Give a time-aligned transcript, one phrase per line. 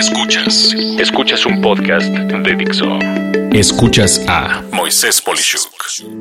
[0.00, 0.74] Escuchas.
[0.98, 2.86] Escuchas un podcast de Dixo.
[3.52, 5.70] Escuchas a Moisés Polishuk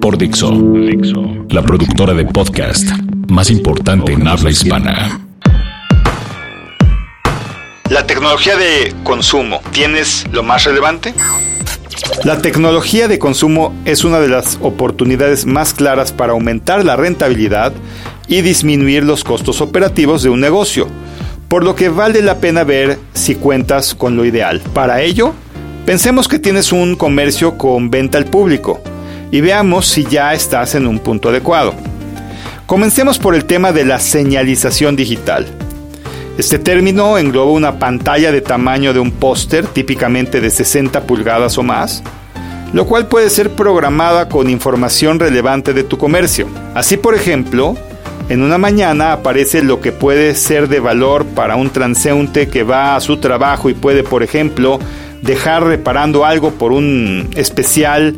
[0.01, 0.51] por Dixo.
[0.51, 1.45] Dixo.
[1.49, 2.85] La productora de podcast
[3.29, 5.21] más importante en habla hispana.
[7.89, 11.13] La tecnología de consumo, ¿tienes lo más relevante?
[12.25, 17.71] La tecnología de consumo es una de las oportunidades más claras para aumentar la rentabilidad
[18.27, 20.89] y disminuir los costos operativos de un negocio,
[21.49, 24.61] por lo que vale la pena ver si cuentas con lo ideal.
[24.73, 25.33] Para ello,
[25.85, 28.79] pensemos que tienes un comercio con venta al público
[29.31, 31.73] y veamos si ya estás en un punto adecuado.
[32.67, 35.47] Comencemos por el tema de la señalización digital.
[36.37, 41.63] Este término engloba una pantalla de tamaño de un póster, típicamente de 60 pulgadas o
[41.63, 42.03] más,
[42.73, 46.47] lo cual puede ser programada con información relevante de tu comercio.
[46.75, 47.75] Así, por ejemplo,
[48.29, 52.95] en una mañana aparece lo que puede ser de valor para un transeúnte que va
[52.95, 54.79] a su trabajo y puede, por ejemplo,
[55.23, 58.15] dejar reparando algo por un especial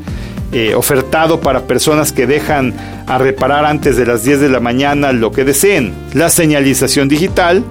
[0.52, 2.74] eh, ofertado para personas que dejan
[3.08, 5.94] a reparar antes de las 10 de la mañana lo que deseen.
[6.14, 7.64] La señalización digital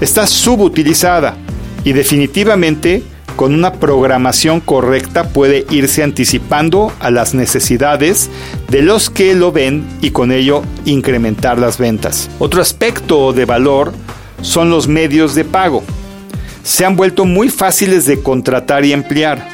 [0.00, 1.36] está subutilizada
[1.84, 3.02] y definitivamente
[3.36, 8.30] con una programación correcta puede irse anticipando a las necesidades
[8.68, 12.30] de los que lo ven y con ello incrementar las ventas.
[12.38, 13.92] Otro aspecto de valor
[14.40, 15.82] son los medios de pago.
[16.62, 19.48] Se han vuelto muy fáciles de contratar y emplear,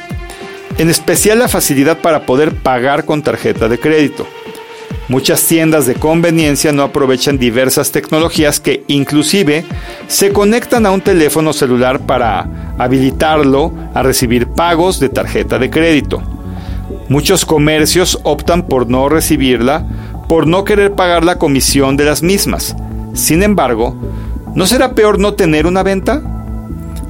[0.77, 4.27] en especial la facilidad para poder pagar con tarjeta de crédito.
[5.09, 9.65] Muchas tiendas de conveniencia no aprovechan diversas tecnologías que inclusive
[10.07, 16.21] se conectan a un teléfono celular para habilitarlo a recibir pagos de tarjeta de crédito.
[17.07, 19.83] Muchos comercios optan por no recibirla
[20.27, 22.75] por no querer pagar la comisión de las mismas.
[23.15, 23.95] Sin embargo,
[24.53, 26.21] ¿no será peor no tener una venta?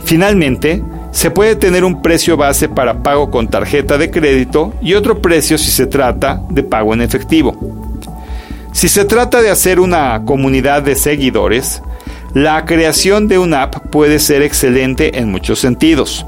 [0.05, 5.21] Finalmente, se puede tener un precio base para pago con tarjeta de crédito y otro
[5.21, 7.68] precio si se trata de pago en efectivo.
[8.71, 11.81] Si se trata de hacer una comunidad de seguidores,
[12.33, 16.25] la creación de una app puede ser excelente en muchos sentidos.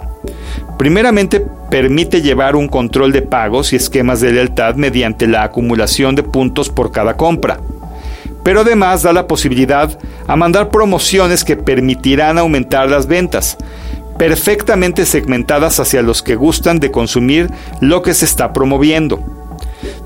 [0.78, 6.24] Primeramente, permite llevar un control de pagos y esquemas de lealtad mediante la acumulación de
[6.24, 7.60] puntos por cada compra.
[8.44, 9.98] Pero además da la posibilidad
[10.28, 13.58] a mandar promociones que permitirán aumentar las ventas,
[14.18, 19.20] perfectamente segmentadas hacia los que gustan de consumir lo que se está promoviendo.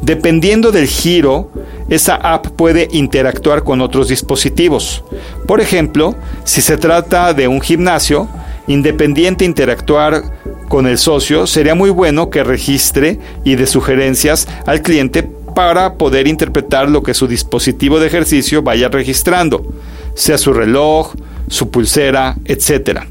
[0.01, 1.49] Dependiendo del giro,
[1.89, 5.03] esa app puede interactuar con otros dispositivos.
[5.47, 8.27] Por ejemplo, si se trata de un gimnasio,
[8.67, 10.23] independiente interactuar
[10.67, 15.23] con el socio, sería muy bueno que registre y dé sugerencias al cliente
[15.55, 19.65] para poder interpretar lo que su dispositivo de ejercicio vaya registrando,
[20.13, 21.13] sea su reloj,
[21.47, 23.01] su pulsera, etc.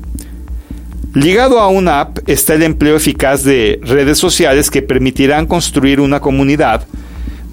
[1.14, 6.20] Ligado a una app está el empleo eficaz de redes sociales que permitirán construir una
[6.20, 6.86] comunidad,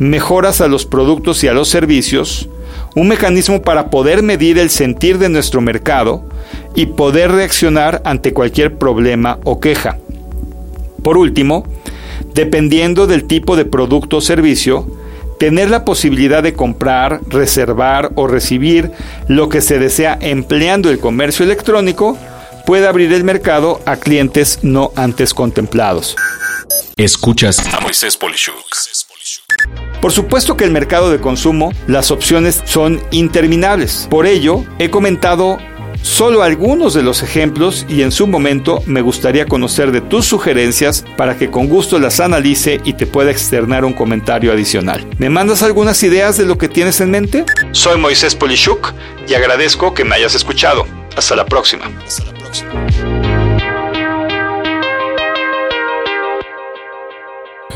[0.02, 2.50] mejoras a los productos y a los servicios,
[2.96, 6.24] un mecanismo para poder medir el sentir de nuestro mercado
[6.74, 10.00] y poder reaccionar ante cualquier problema o queja.
[11.04, 11.68] Por último,
[12.34, 14.88] dependiendo del tipo de producto o servicio,
[15.38, 18.92] tener la posibilidad de comprar, reservar o recibir
[19.28, 22.18] lo que se desea empleando el comercio electrónico
[22.66, 26.16] puede abrir el mercado a clientes no antes contemplados.
[26.98, 28.66] Escuchas a Moisés Polishuk.
[30.02, 34.08] Por supuesto que el mercado de consumo, las opciones son interminables.
[34.10, 35.60] Por ello, he comentado
[36.02, 41.06] solo algunos de los ejemplos y en su momento me gustaría conocer de tus sugerencias
[41.18, 45.08] para que con gusto las analice y te pueda externar un comentario adicional.
[45.20, 47.46] ¿Me mandas algunas ideas de lo que tienes en mente?
[47.72, 48.94] Soy Moisés Polishuk
[49.28, 50.88] y agradezco que me hayas escuchado.
[51.16, 51.86] Hasta la próxima.